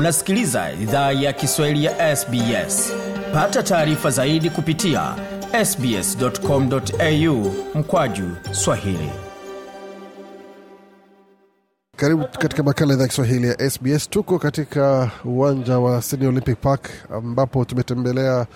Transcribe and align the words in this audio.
Unasikiliza 0.00 0.72
idhaa 0.82 1.12
ya 1.12 1.32
Kiswahili 1.32 1.84
ya 1.84 2.16
SBS. 2.16 2.92
Pata 3.34 3.62
taarifa 3.62 4.10
zaidi 4.10 4.50
kupitia 4.50 5.14
sbs.com.au 5.64 7.52
mkwaju 7.74 8.24
swahili. 8.52 9.10
Karibu 11.96 12.24
katika 12.38 12.62
makala 12.62 12.92
idhaa 12.94 13.02
ya 13.02 13.08
Kiswahili 13.08 13.48
ya 13.48 13.70
SBS. 13.70 14.10
Tuko 14.10 14.38
katika 14.38 15.10
uwanja 15.24 15.78
wa 15.78 16.02
Sydney 16.02 16.28
Olympic 16.28 16.58
Park 16.60 16.88
ambapo 17.14 17.64
tumetembelea 17.64 18.46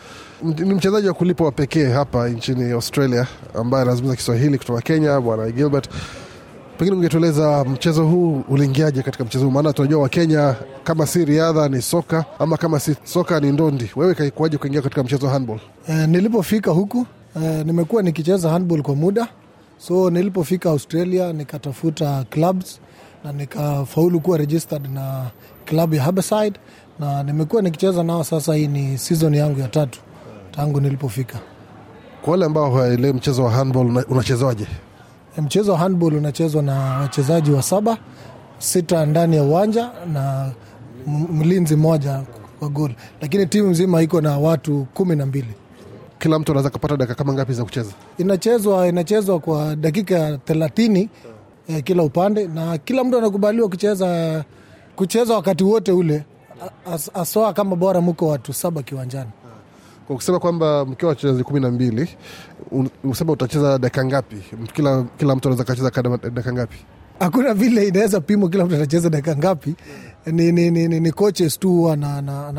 ni 0.43 0.75
mchezaji 0.75 1.09
wa 1.09 1.15
kulipwa 1.15 1.47
wa 1.47 1.53
pekee 1.53 1.89
hapa 1.89 2.29
nchini 2.29 2.73
Australia 2.73 3.27
ambaye 3.55 3.83
anazungumza 3.83 4.17
Kiswahili 4.17 4.59
kutoka 4.59 4.81
Kenya, 4.81 5.21
Bwana 5.21 5.51
Gilbert. 5.51 5.89
Pengine 6.79 6.97
ungetueleza 6.97 7.65
mchezo 7.65 8.05
huu 8.07 8.43
uliingiaje 8.49 9.03
katika 9.03 9.25
mchezo 9.25 9.45
huu? 9.45 9.51
Maana 9.51 9.73
tunajua 9.73 10.03
Wakenya 10.03 10.55
kama 10.85 11.07
si 11.07 11.25
riadha 11.25 11.69
ni 11.69 11.83
soka, 11.83 12.25
ama 12.39 12.57
kama 12.57 12.81
si 12.81 12.97
soka 13.05 13.41
ni 13.41 13.53
ndondi. 13.53 13.91
Wewe 13.97 14.15
kaikuaje 14.15 14.59
kuingia 14.59 14.83
katika 14.83 15.03
mchezo 15.03 15.27
wa 15.27 15.33
handball? 15.33 15.59
E, 15.89 16.07
nilipofika 16.07 16.71
huku 16.71 17.07
e, 17.43 17.65
nimekuwa 17.65 18.03
nikicheza 18.03 18.51
handball 18.51 18.83
kwa 18.83 18.95
muda, 18.95 19.29
so 19.79 20.11
nilipofika 20.11 20.71
Australia 20.71 21.33
nikatafuta 21.33 22.25
clubs 22.31 22.81
na 23.25 23.33
nikafaulu 23.33 24.21
kuwa 24.21 24.39
registered 24.39 24.91
na 24.95 25.27
klabu 25.65 25.95
ya 25.95 26.03
Harbourside 26.03 26.61
na 26.99 27.23
nimekuwa 27.23 27.63
nikicheza 27.63 28.03
nao. 28.03 28.25
Sasa 28.25 28.55
hii 28.55 28.67
ni 28.67 28.99
season 28.99 29.35
yangu 29.35 29.61
ya 29.61 29.69
tatu 29.69 30.01
tangu 30.51 30.81
nilipofika. 30.81 31.39
Kwa 32.23 32.31
wale 32.31 32.45
ambao 32.45 32.71
hawaelewi 32.71 33.13
mchezo 33.13 33.45
wa 33.45 33.51
handball 33.51 34.05
unachezaje? 34.09 34.67
Mchezo 35.43 35.73
wa 35.73 35.79
handball 35.79 36.15
unachezwa 36.15 36.63
na 36.63 36.75
wachezaji 36.81 37.51
wa 37.51 37.63
saba, 37.63 37.99
sita 38.59 39.07
ndani 39.07 39.37
ya 39.37 39.43
uwanja 39.43 39.91
na 40.13 40.51
mlinzi 41.33 41.77
mmoja 41.77 42.23
kwa 42.59 42.69
gol, 42.69 42.91
lakini 43.21 43.47
timu 43.47 43.69
nzima 43.71 44.03
iko 44.03 44.21
na 44.21 44.39
watu 44.39 44.87
kumi 44.95 45.17
na 45.17 45.27
mbili. 45.27 45.55
Kila 46.19 46.39
mtu 46.39 46.53
anaweza 46.53 46.71
kupata 46.71 46.97
dakika 46.97 47.15
kama 47.15 47.33
ngapi 47.33 47.53
za 47.53 47.65
kucheza? 47.65 47.91
Inachezwa 48.19 48.89
inachezwa 48.89 49.41
kwa 49.41 49.77
dakika 49.77 50.39
thelathini 50.39 51.09
eh, 51.69 51.83
kila 51.85 52.03
upande 52.03 52.47
na 52.47 52.79
kila 52.79 53.05
mtu 53.05 53.19
anakubaliwa 53.19 53.69
kucheza 53.69 54.45
kucheza 54.97 55.35
wakati 55.35 55.65
wote 55.65 55.93
ule, 55.93 56.25
as, 56.93 57.11
aswa 57.15 57.53
kama 57.53 57.77
bora 57.77 58.01
muko 58.01 58.29
watu 58.29 58.53
saba 58.53 58.83
kiwanjani. 58.83 59.31
Kwa 60.07 60.17
kusema 60.17 60.39
kwamba 60.39 60.85
mkiwa 60.85 61.09
wachezaji 61.09 61.45
kumi 61.45 61.61
na 61.61 61.71
mbili 61.71 62.09
usema 63.05 63.33
utacheza 63.33 63.79
dakika 63.79 64.05
ngapi? 64.05 64.37
Kila, 64.73 65.05
kila 65.19 65.37
mtu 65.37 65.49
anaweza 65.49 65.65
kacheza 65.65 65.91
dakika 66.35 66.53
ngapi? 66.53 66.77
Hakuna 67.21 67.55
vile 67.55 67.89
inaweza 67.89 68.21
pimwa 68.21 68.49
kila 68.51 68.65
mtu 68.65 68.75
atacheza 68.75 69.11
dakika 69.11 69.37
ngapi. 69.37 69.75
Ni, 70.27 70.53
ni, 70.53 70.71
ni, 70.71 70.89
ni, 70.89 71.01
ni 71.01 71.13
coaches 71.13 71.59
tu 71.59 71.91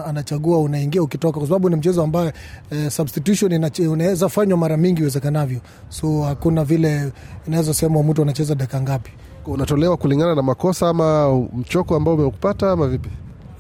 anachagua 0.06 0.58
unaingia 0.60 1.04
ukitoka, 1.04 1.40
kwa 1.40 1.48
sababu 1.48 1.70
ni 1.70 1.76
mchezo 1.76 2.04
ambayo 2.04 2.32
eh, 2.72 2.92
substitution 2.92 3.70
unaweza 3.90 4.30
fanywa 4.30 4.58
mara 4.58 4.78
mingi 4.78 5.02
iwezekanavyo, 5.02 5.60
so 5.90 6.22
hakuna 6.22 6.64
vile 6.64 7.12
inaweza 7.48 7.74
sema 7.74 8.04
mtu 8.04 8.22
anacheza 8.22 8.56
dakika 8.56 8.82
ngapi. 8.82 9.12
Unatolewa 9.46 9.98
kulingana 9.98 10.36
na 10.36 10.42
makosa 10.42 10.90
ama 10.90 11.36
mchoko 11.56 11.96
ambao 11.96 12.14
umekupata 12.14 12.72
ama 12.72 12.88
vipi? 12.88 13.10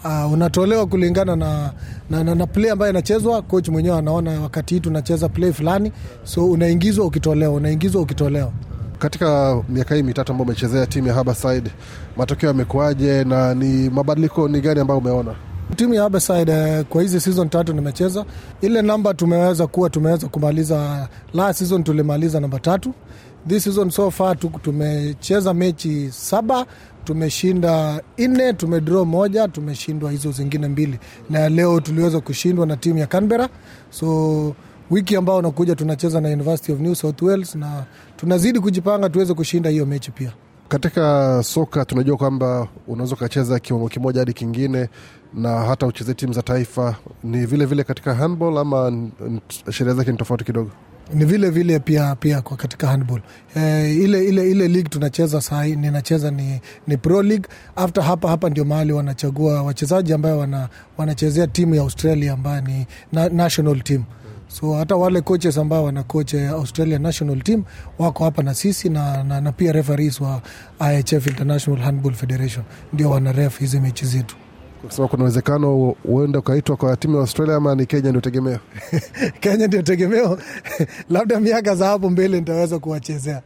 Uh, 0.05 0.31
unatolewa 0.33 0.85
kulingana 0.87 1.35
na, 1.35 1.71
na, 2.09 2.23
na, 2.23 2.35
na 2.35 2.47
play 2.47 2.71
ambayo 2.71 2.91
inachezwa. 2.91 3.41
Coach 3.41 3.69
mwenyewe 3.69 3.97
anaona 3.97 4.41
wakati 4.41 4.73
hii 4.73 4.79
tunacheza 4.79 5.29
play 5.29 5.51
fulani, 5.53 5.91
so 6.23 6.45
unaingizwa 6.51 7.05
ukitolewa, 7.05 7.53
unaingizwa 7.53 8.01
ukitolewa. 8.01 8.51
Katika 8.99 9.57
miaka 9.69 9.95
hii 9.95 10.03
mitatu 10.03 10.31
ambayo 10.31 10.45
umechezea 10.45 10.85
timu 10.87 11.07
ya 11.07 11.13
Harborside, 11.13 11.71
matokeo 12.17 12.47
yamekuaje 12.49 13.23
na 13.23 13.53
ni 13.55 13.89
mabadiliko 13.89 14.47
ni 14.47 14.61
gani 14.61 14.79
ambayo 14.79 14.97
umeona? 14.99 15.35
Timu 15.75 15.93
ya 15.93 16.01
Harborside 16.01 16.83
kwa 16.83 17.01
hizi 17.01 17.19
season 17.21 17.49
tatu 17.49 17.73
nimecheza, 17.73 18.25
ile 18.61 18.81
namba 18.81 19.13
tumeweza 19.13 19.67
kuwa 19.67 19.89
tumeweza 19.89 20.27
kumaliza. 20.27 21.07
Last 21.33 21.59
season 21.59 21.83
tulimaliza 21.83 22.39
namba 22.39 22.59
tatu. 22.59 22.93
This 23.47 23.63
season 23.63 23.89
so 23.89 24.11
far 24.11 24.37
tumecheza 24.39 25.53
mechi 25.53 26.09
saba 26.11 26.65
tumeshinda 27.05 28.01
nne, 28.17 28.53
tumedraw 28.53 29.05
moja, 29.05 29.47
tumeshindwa 29.47 30.11
hizo 30.11 30.31
zingine 30.31 30.67
mbili, 30.67 30.99
na 31.29 31.49
leo 31.49 31.79
tuliweza 31.79 32.19
kushindwa 32.21 32.65
na 32.65 32.77
timu 32.77 32.99
ya 32.99 33.07
Canberra. 33.07 33.49
So 33.89 34.55
wiki 34.91 35.15
ambao 35.15 35.37
unakuja 35.37 35.75
tunacheza 35.75 36.21
na 36.21 36.29
University 36.29 36.71
of 36.71 36.79
New 36.79 36.95
South 36.95 37.21
Wales 37.21 37.55
na 37.55 37.83
tunazidi 38.17 38.59
kujipanga 38.59 39.09
tuweze 39.09 39.33
kushinda 39.33 39.69
hiyo 39.69 39.85
mechi 39.85 40.11
pia. 40.11 40.31
Katika 40.67 41.43
soka 41.43 41.85
tunajua 41.85 42.17
kwamba 42.17 42.67
unaweza 42.87 43.15
ukacheza 43.15 43.59
kiwango 43.59 43.87
kimoja 43.89 44.19
hadi 44.19 44.33
kingine 44.33 44.89
na 45.33 45.49
hata 45.49 45.87
ucheze 45.87 46.13
timu 46.13 46.33
za 46.33 46.41
taifa. 46.41 46.95
Ni 47.23 47.31
vilevile 47.37 47.65
vile 47.65 47.83
katika 47.83 48.13
handball 48.15 48.57
ama 48.57 49.09
sheria 49.71 49.93
zake 49.93 50.11
ni 50.11 50.17
tofauti 50.17 50.43
kidogo? 50.43 50.71
Ni 51.13 51.25
vile 51.25 51.49
vile 51.49 51.79
pia 51.79 52.15
pia 52.15 52.41
kwa 52.41 52.57
katika 52.57 52.87
handball. 52.87 53.21
E, 53.55 53.93
ile, 53.93 54.25
ile, 54.27 54.51
ile 54.51 54.67
league 54.67 54.89
tunacheza 54.89 55.41
sahii 55.41 55.75
ninacheza 55.75 56.31
ni, 56.31 56.61
ni 56.87 56.97
pro 56.97 57.23
league. 57.23 57.47
After 57.75 58.03
hapa 58.03 58.29
hapa 58.29 58.49
ndio 58.49 58.65
mahali 58.65 58.93
wanachagua 58.93 59.63
wachezaji 59.63 60.13
ambayo 60.13 60.37
wana, 60.39 60.69
wanachezea 60.97 61.47
timu 61.47 61.75
ya 61.75 61.81
Australia 61.81 62.33
ambayo 62.33 62.61
ni 62.61 62.85
na, 63.13 63.29
national 63.29 63.81
team. 63.81 64.03
So 64.47 64.73
hata 64.73 64.95
wale 64.95 65.21
coaches 65.21 65.57
ambao 65.57 65.83
wana 65.83 66.03
coach 66.03 66.33
Australia 66.33 66.99
national 66.99 67.41
team 67.41 67.63
wako 67.99 68.23
hapa 68.23 68.43
na 68.43 68.53
sisi 68.53 68.89
na, 68.89 69.23
na, 69.23 69.41
na 69.41 69.51
pia 69.51 69.71
referees 69.71 70.21
wa 70.21 70.41
IHF 70.93 71.27
International 71.27 71.81
Handball 71.83 72.13
Federation. 72.13 72.65
Ndio 72.93 73.09
wana 73.09 73.31
ref 73.31 73.59
hizi 73.59 73.79
mechi 73.79 74.05
zetu 74.05 74.35
kusema 74.85 75.07
kuna 75.07 75.23
uwezekano 75.23 75.95
uende 76.05 76.37
ukaitwa 76.37 76.75
kwa 76.77 76.97
timu 76.97 77.15
ya 77.15 77.21
Australia 77.21 77.55
ama 77.55 77.75
ni 77.75 77.85
Kenya 77.85 78.09
ndio 78.09 78.21
tegemeo? 78.21 78.59
Kenya 79.41 79.67
ndio 79.67 79.81
tegemeo 79.81 80.37
labda 81.09 81.39
miaka 81.39 81.75
za 81.75 81.87
hapo 81.87 82.09
mbele 82.09 82.39
nitaweza 82.39 82.79
kuwachezea. 82.79 83.41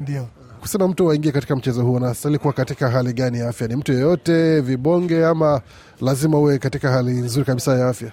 Ndio 0.00 0.26
kusema 0.60 0.88
mtu 0.88 1.06
waingie 1.06 1.32
katika 1.32 1.56
mchezo 1.56 1.82
huu 1.82 1.96
anastahili 1.96 2.38
kuwa 2.38 2.52
katika 2.52 2.90
hali 2.90 3.12
gani 3.12 3.38
ya 3.38 3.48
afya? 3.48 3.68
Ni 3.68 3.76
mtu 3.76 3.92
yeyote 3.92 4.60
vibonge, 4.60 5.26
ama 5.26 5.60
lazima 6.00 6.38
uwe 6.38 6.58
katika 6.58 6.90
hali 6.90 7.10
nzuri 7.12 7.46
kabisa 7.46 7.78
ya 7.78 7.88
afya? 7.88 8.12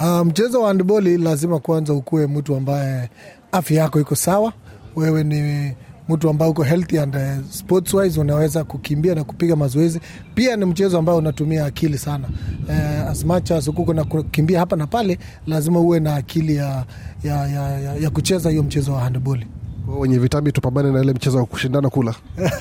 Uh, 0.00 0.20
mchezo 0.26 0.60
wa 0.62 0.68
handboli 0.68 1.18
lazima 1.18 1.58
kwanza 1.58 1.92
ukuwe 1.94 2.26
mtu 2.26 2.56
ambaye 2.56 3.10
afya 3.52 3.82
yako 3.82 4.00
iko 4.00 4.14
sawa, 4.14 4.52
wewe 4.96 5.24
ni 5.24 5.72
mtu 6.08 6.28
ambaye 6.30 6.50
uko 6.50 6.62
healthy 6.62 6.98
and 6.98 7.16
uh, 7.16 7.22
sports 7.50 7.94
wise 7.94 8.20
unaweza 8.20 8.64
kukimbia 8.64 9.14
na 9.14 9.24
kupiga 9.24 9.56
mazoezi. 9.56 10.00
Pia 10.34 10.56
ni 10.56 10.64
mchezo 10.64 10.98
ambao 10.98 11.16
unatumia 11.16 11.64
akili 11.66 11.98
sana. 11.98 12.28
Uh, 12.68 13.10
as 13.10 13.24
much 13.24 13.50
as 13.50 13.68
uko 13.68 13.94
na 13.94 14.04
kukimbia 14.04 14.58
hapa 14.58 14.76
na 14.76 14.86
pale, 14.86 15.18
lazima 15.46 15.80
uwe 15.80 16.00
na 16.00 16.14
akili 16.14 16.56
ya, 16.56 16.84
ya, 17.24 17.48
ya, 17.48 17.80
ya, 17.80 17.94
ya 17.96 18.10
kucheza 18.10 18.50
hiyo 18.50 18.62
mchezo 18.62 18.92
wa 18.92 19.00
handball. 19.00 19.44
Wenye 19.98 20.18
vitambi 20.18 20.52
tupambane 20.52 20.92
na 20.92 21.00
ile 21.02 21.12
mchezo 21.12 21.38
wa 21.38 21.46
kushindana 21.46 21.90
kula. 21.90 22.14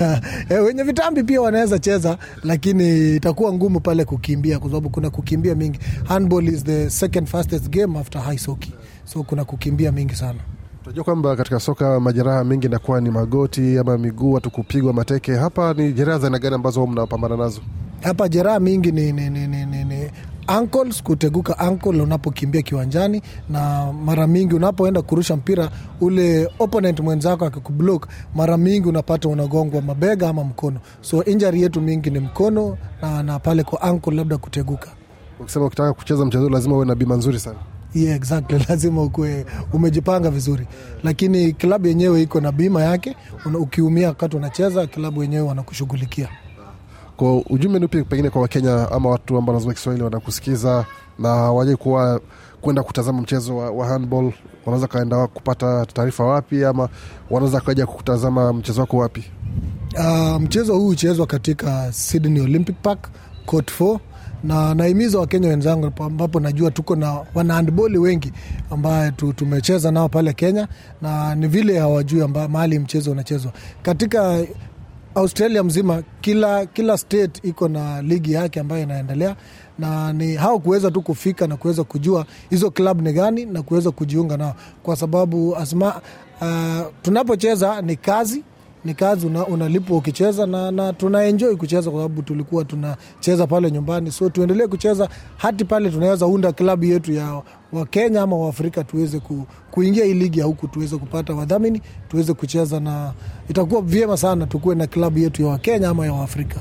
e, 0.50 0.53
wenye 0.56 0.84
vitambi 0.84 1.24
pia 1.24 1.41
wanaweza 1.41 1.80
cheza, 1.80 2.18
lakini 2.44 3.16
itakuwa 3.16 3.53
ngumu 3.53 3.80
pale 3.80 4.06
kukimbia, 4.06 4.59
kwa 4.59 4.69
sababu 4.69 4.90
kuna 4.90 5.09
kukimbia 5.09 5.56
mingi. 5.56 5.80
Handball 6.03 6.47
is 6.47 6.63
the 6.63 6.90
second 6.90 7.28
fastest 7.28 7.69
game 7.69 8.00
after 8.00 8.34
ice 8.34 8.46
hockey, 8.46 8.72
so 9.06 9.24
kuna 9.24 9.46
kukimbia 9.46 9.91
mingi 9.91 10.16
sana. 10.16 10.40
Tunajua 10.84 11.03
kwamba 11.03 11.36
katika 11.36 11.59
soka 11.59 12.00
majeraha 12.00 12.44
mengi 12.44 12.68
inakuwa 12.68 13.02
ni 13.02 13.09
magoti 13.12 13.78
ama 13.78 13.97
miguu, 13.97 14.34
watu 14.34 14.52
kupigwa 14.52 14.94
mateke. 14.94 15.36
Hapa 15.36 15.74
ni 15.74 15.94
jeraha 15.94 16.19
za 16.19 16.28
aina 16.28 16.40
gani 16.40 16.56
ambazo 16.56 16.88
mnapambana 16.88 17.38
nazo? 17.38 17.62
Hapa 18.02 18.30
jeraha 18.30 18.59
mingi 18.59 18.92
ni, 18.92 19.12
ni, 19.12 19.30
ni, 19.30 19.47
ni, 19.47 19.66
ni, 19.66 19.84
ni 19.84 20.12
ankles, 20.47 21.03
kuteguka 21.03 21.59
ankle 21.59 22.02
unapokimbia 22.02 22.62
kiwanjani, 22.62 23.22
na 23.50 23.94
mara 23.94 24.28
mingi 24.28 24.56
unapoenda 24.56 25.02
kurusha 25.02 25.36
mpira 25.36 25.69
ule 26.02 26.50
opponent 26.59 27.00
mwenzako 27.00 27.46
akikublock, 27.46 28.08
mara 28.36 28.58
mingi 28.58 28.88
unapata 28.90 29.30
unagongwa 29.30 29.81
mabega 29.81 30.30
ama 30.30 30.44
mkono. 30.44 30.80
So 31.01 31.24
injury 31.24 31.62
yetu 31.62 31.81
mingi 31.81 32.10
ni 32.10 32.19
mkono 32.19 32.77
na, 33.01 33.24
na 33.24 33.39
pale 33.39 33.63
kwa 33.63 33.81
ankle 33.81 34.16
labda 34.16 34.38
kuteguka. 34.38 34.89
Ukisema 35.39 35.66
ukitaka 35.66 35.94
kucheza 35.94 36.25
mchezo 36.25 36.50
lazima 36.50 36.75
uwe 36.75 36.86
na 36.86 36.95
bima 36.95 37.16
nzuri 37.16 37.39
sana. 37.39 37.60
Yeah, 37.93 38.15
exactly. 38.15 38.59
Lazima 38.69 39.03
ukuwe 39.03 39.45
umejipanga 39.73 40.29
vizuri, 40.31 40.67
lakini 41.03 41.53
klabu 41.53 41.88
yenyewe 41.88 42.21
iko 42.21 42.41
na 42.41 42.51
bima 42.51 42.81
yake. 42.83 43.15
Ukiumia 43.59 44.07
wakati 44.07 44.38
unacheza, 44.38 44.88
klabu 44.88 45.21
yenyewe 45.23 45.47
wanakushughulikia. 45.47 46.29
Kwa 47.17 47.35
ujumbe 47.38 47.79
ni 47.79 47.85
upi 47.85 48.03
pengine 48.03 48.29
kwa 48.29 48.41
Wakenya 48.41 48.91
ama 48.91 49.09
watu 49.09 49.38
ambao 49.38 49.53
wanazungumza 49.53 49.77
Kiswahili 49.79 50.03
wanakusikiza 50.03 50.85
na 51.19 51.29
waje 51.29 51.75
kuwa 51.75 52.21
kwenda 52.61 52.83
kutazama 52.83 53.21
mchezo 53.21 53.57
wa, 53.57 53.71
wa 53.71 53.88
handball, 53.88 54.31
wanaweza 54.65 54.88
kaenda 54.88 55.27
kupata 55.27 55.85
taarifa 55.85 56.23
wapi, 56.23 56.65
ama 56.65 56.89
wanaweza 57.29 57.61
kaja 57.61 57.85
kutazama 57.85 58.53
mchezo 58.53 58.81
wako 58.81 58.97
wapi? 58.97 59.23
Uh, 59.99 60.41
mchezo 60.41 60.75
huu 60.75 60.85
huchezwa 60.88 61.27
katika 61.27 61.91
Sydney 61.93 62.41
Olympic 62.41 62.75
Park 62.81 63.09
court 63.45 63.71
4 63.81 63.99
na 64.43 64.73
nahimiza 64.75 65.19
wakenya 65.19 65.49
wenzangu 65.49 65.91
ambapo 66.03 66.39
najua 66.39 66.71
tuko 66.71 66.95
na 66.95 67.19
wanahandboli 67.33 67.97
wengi 67.97 68.31
ambaye 68.71 69.11
tumecheza 69.11 69.91
nao 69.91 70.09
pale 70.09 70.33
Kenya 70.33 70.67
na 71.01 71.35
ni 71.35 71.47
vile 71.47 71.79
hawajui 71.79 72.27
mahali 72.27 72.79
mchezo 72.79 73.11
unachezwa 73.11 73.51
katika 73.81 74.43
Australia 75.15 75.63
mzima. 75.63 76.03
Kila, 76.21 76.65
kila 76.65 76.97
state 76.97 77.39
iko 77.43 77.67
na 77.67 78.01
ligi 78.01 78.33
yake 78.33 78.59
ambayo 78.59 78.83
inaendelea 78.83 79.35
na 79.79 80.13
ni 80.13 80.35
hao 80.35 80.59
kuweza 80.59 80.91
tu 80.91 81.01
kufika 81.01 81.47
na 81.47 81.57
kuweza 81.57 81.83
kujua 81.83 82.25
hizo 82.49 82.71
club 82.71 83.01
ni 83.01 83.13
gani 83.13 83.45
na 83.45 83.61
kuweza 83.63 83.91
kujiunga 83.91 84.38
nao, 84.38 84.55
kwa 84.83 84.95
sababu 84.95 85.55
asma, 85.55 86.01
uh, 86.41 86.47
tunapocheza 87.01 87.81
ni 87.81 87.95
kazi 87.95 88.43
ni 88.86 88.94
kazi 88.94 89.28
una, 89.28 89.45
unalipwa 89.48 89.98
ukicheza 89.98 90.45
na, 90.45 90.72
na 90.72 90.94
tunaenjoi 90.94 91.56
kucheza 91.56 91.92
kwa 91.92 92.00
sababu 92.01 92.22
tulikuwa 92.22 92.66
tunacheza 92.66 93.48
pale 93.48 93.72
nyumbani, 93.72 94.12
so 94.12 94.30
tuendelee 94.30 94.68
kucheza 94.68 95.10
hati 95.38 95.66
pale 95.66 95.89
tunaweza 95.89 96.25
unda 96.28 96.51
klabu 96.51 96.86
yetu 96.86 97.12
ya 97.13 97.42
Wakenya 97.74 98.22
ama 98.22 98.36
Waafrika 98.38 98.83
tuweze 98.83 99.19
ku, 99.19 99.45
kuingia 99.72 100.06
hii 100.06 100.13
ligi 100.13 100.39
ya 100.39 100.45
huku 100.45 100.68
tuweze 100.68 100.98
kupata 100.98 101.33
wadhamini 101.33 101.81
tuweze 102.10 102.33
kucheza, 102.33 102.80
na 102.80 103.13
itakuwa 103.50 103.81
vyema 103.81 104.18
sana 104.18 104.48
tukuwe 104.48 104.75
na 104.75 104.88
klabu 104.88 105.19
yetu 105.19 105.42
ya 105.42 105.48
Wakenya 105.48 105.89
ama 105.89 106.06
ya 106.06 106.13
Waafrika. 106.13 106.56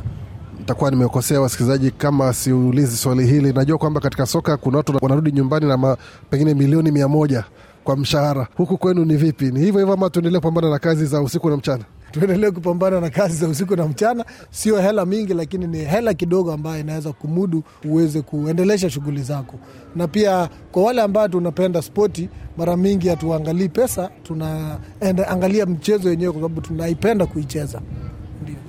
Nitakuwa 0.58 0.90
nimekosea 0.90 1.40
wasikilizaji 1.40 1.90
kama 1.90 2.32
siulizi 2.32 2.96
swali 2.96 3.26
hili. 3.26 3.52
Najua 3.52 3.78
kwamba 3.78 4.00
katika 4.00 4.26
soka 4.26 4.56
kuna 4.56 4.76
watu 4.76 4.99
wanarudi 5.02 5.32
nyumbani 5.32 5.66
na 5.66 5.76
ma, 5.76 5.96
pengine 6.31 6.55
milioni 6.55 6.90
mia 6.90 7.08
moja 7.08 7.44
kwa 7.84 7.96
mshahara. 7.96 8.49
Huku 8.56 8.78
kwenu 8.78 9.05
ni 9.05 9.16
vipi? 9.16 9.44
Ni 9.44 9.61
hivyo 9.61 9.81
hivyo 9.81 9.94
ama 9.94 10.11
tuendelee 10.11 10.38
kupambana 10.38 10.70
na 10.70 10.78
kazi 10.78 11.06
za 11.06 11.20
usiku 11.23 11.50
na 11.50 11.56
mchana? 11.56 11.84
tuendelee 12.12 12.50
kupambana 12.50 13.00
na 13.00 13.10
kazi 13.10 13.36
za 13.36 13.48
usiku 13.48 13.76
na 13.76 13.86
mchana. 13.88 14.24
Sio 14.50 14.80
hela 14.80 15.06
mingi, 15.06 15.34
lakini 15.34 15.66
ni 15.66 15.78
hela 15.78 16.14
kidogo 16.14 16.52
ambayo 16.52 16.80
inaweza 16.80 17.12
kumudu 17.12 17.62
uweze 17.84 18.22
kuendelesha 18.22 18.90
shughuli 18.90 19.22
zako. 19.22 19.54
Na 19.96 20.08
pia 20.08 20.48
kwa 20.72 20.82
wale 20.82 21.02
ambao 21.02 21.28
tunapenda 21.28 21.82
spoti, 21.82 22.28
mara 22.56 22.76
mingi 22.76 23.08
hatuangalii 23.08 23.68
pesa, 23.68 24.10
tunaangalia 24.22 25.66
mchezo 25.66 26.08
wenyewe 26.08 26.32
kwa 26.32 26.42
sababu 26.42 26.60
tunaipenda 26.60 27.26
kuicheza. 27.26 27.80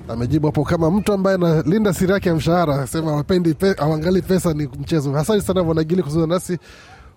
Amejibu 0.08 0.46
hapo 0.46 0.64
kama 0.64 0.90
mtu 0.90 1.12
ambaye 1.12 1.34
analinda 1.34 1.92
siri 1.94 2.12
yake 2.12 2.28
ya 2.28 2.34
mshahara, 2.34 2.86
sema 2.86 3.18
apendi 3.18 3.54
pe, 3.54 3.74
awangali 3.78 4.22
pesa 4.22 4.52
ni 4.54 4.66
mchezo. 4.80 5.16
Asante 5.18 5.40
sana 5.40 5.62
Bwanagili 5.64 6.02
kuzungumza 6.02 6.34
nasi. 6.34 6.58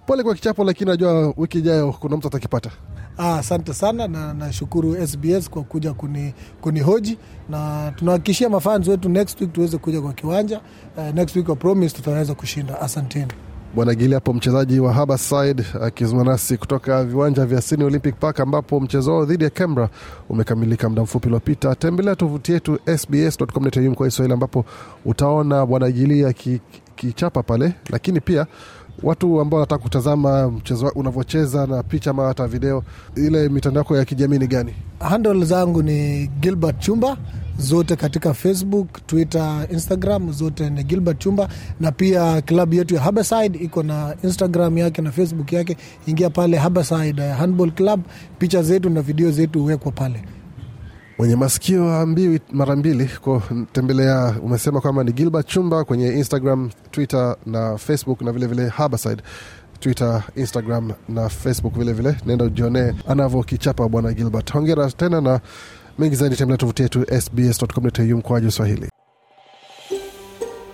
Pole 0.06 0.24
kwa 0.24 0.36
kichapo, 0.36 0.64
lakini 0.64 0.90
najua 0.92 1.34
wiki 1.38 1.58
ijayo 1.58 1.92
kuna 1.92 2.18
mtu 2.18 2.28
atakipata. 2.28 2.70
Ah, 3.18 3.44
sana 3.44 4.08
na 4.08 4.34
nashukuru 4.34 5.08
SBS 5.08 5.50
kwa 5.50 5.64
kuja 5.64 5.94
kuni, 5.94 6.34
kunihoji 6.62 7.18
na 7.50 7.92
tunahakikishia 7.96 8.50
mafans 8.50 8.88
wetu 8.88 9.10
next 9.10 9.42
week 9.42 9.54
tuweze 9.54 9.78
kuja 9.78 10.02
kwa 10.02 10.14
kiwanja. 10.14 10.62
Uh, 10.98 11.16
next 11.16 11.36
week 11.36 11.50
I 11.50 11.56
promise 11.56 11.96
tutaweza 11.96 12.34
kushinda. 12.36 12.82
Asanteni. 12.82 13.32
Bwana 13.76 13.96
Gili 13.96 14.14
hapo 14.14 14.34
mchezaji 14.34 14.80
wa 14.80 14.94
Harborside 14.94 15.64
akizungumza 15.82 16.32
nasi 16.32 16.58
kutoka 16.58 17.04
viwanja 17.04 17.46
vya 17.46 17.62
Sydney 17.62 17.88
Olympic 17.88 18.16
Park 18.16 18.40
ambapo 18.40 18.80
mchezo 18.80 19.12
wao 19.12 19.26
dhidi 19.26 19.44
ya 19.44 19.50
Canberra 19.50 19.90
umekamilika 20.30 20.90
muda 20.90 21.02
mfupi 21.02 21.28
uliopita. 21.28 21.76
Tembelea 21.76 22.16
tovuti 22.16 22.52
yetu 22.52 22.80
sbs.com.au 22.98 23.96
kwa 23.96 24.08
Kiswahili 24.08 24.34
ambapo 24.34 24.66
utaona 25.06 25.66
Bwana 25.66 25.92
Gili 25.92 26.26
akichapa 26.26 27.44
pale, 27.44 27.74
lakini 27.90 28.20
pia 28.22 28.48
watu 29.04 29.42
ambao 29.42 29.60
wanataka 29.60 29.84
kutazama 29.84 30.52
mchezo 30.52 30.88
unavyocheza 30.96 31.68
na 31.68 31.84
picha 31.84 32.10
ama 32.12 32.28
hata 32.28 32.48
video, 32.48 32.84
ile 33.16 33.50
mitandao 33.50 33.82
yako 33.82 33.98
ya 33.98 34.06
kijamii 34.06 34.38
ni 34.40 34.48
gani? 34.48 34.74
Handle 35.00 35.46
zangu 35.46 35.84
ni 35.84 36.28
Gilbert 36.28 36.80
Chumba 36.80 37.18
zote 37.58 37.96
katika 37.96 38.34
Facebook, 38.34 39.06
Twitter, 39.08 39.68
Instagram 39.72 40.32
zote 40.32 40.70
ni 40.70 40.84
Gilbert 40.84 41.20
Chumba, 41.20 41.50
na 41.80 41.92
pia 41.92 42.42
klabu 42.42 42.76
yetu 42.76 42.96
ya 42.96 43.02
Harborside 43.02 43.60
iko 43.60 43.84
na 43.84 44.16
Instagram 44.24 44.78
yake 44.78 45.02
na 45.02 45.12
Facebook 45.12 45.54
yake. 45.54 45.78
Ingia 46.08 46.30
pale 46.30 46.58
Harborside 46.58 47.22
Handball 47.22 47.72
Club, 47.72 48.02
picha 48.40 48.64
zetu 48.64 48.90
na 48.90 49.02
video 49.02 49.32
zetu 49.32 49.60
huwekwa 49.62 49.92
pale. 49.92 50.24
Mwenye 51.18 51.36
masikio 51.36 51.94
ambiwi 51.96 52.40
mara 52.52 52.76
mbili 52.76 53.06
kutembelea. 53.22 54.36
Umesema 54.44 54.82
kwamba 54.82 55.04
ni 55.04 55.12
Gilbert 55.12 55.48
Chumba 55.48 55.84
kwenye 55.84 56.08
Instagram, 56.08 56.70
Twitter 56.92 57.36
na 57.46 57.78
Facebook 57.78 58.22
na 58.22 58.32
vilevile 58.32 58.62
vile 58.62 58.70
Harborside 58.76 59.24
Twitter, 59.80 60.24
Instagram 60.36 60.92
na 61.10 61.30
Facebook 61.30 61.74
vilevile 61.74 62.10
vile. 62.12 62.22
Nenda 62.26 62.46
ujionee 62.46 62.94
anavyokichapa 63.08 63.88
bwana 63.90 64.14
Gilbert. 64.14 64.54
Hongera 64.54 64.92
tena 64.92 65.22
na 65.22 65.40
mengi 66.00 66.16
zaidi, 66.16 66.36
tembelea 66.36 66.58
tovuti 66.58 66.82
yetu 66.84 67.06
sbs.com.au 67.22 68.18
mkoaji 68.18 68.52
Swahili. 68.52 68.90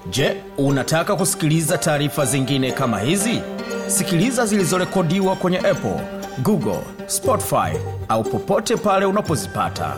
Je, 0.09 0.37
unataka 0.57 1.15
kusikiliza 1.15 1.77
taarifa 1.77 2.25
zingine 2.25 2.71
kama 2.71 2.99
hizi? 2.99 3.41
Sikiliza 3.87 4.45
zilizorekodiwa 4.45 5.35
kwenye 5.35 5.57
Apple, 5.57 5.99
Google, 6.43 6.79
Spotify 7.07 7.77
au 8.09 8.23
popote 8.23 8.75
pale 8.77 9.05
unapozipata. 9.05 9.95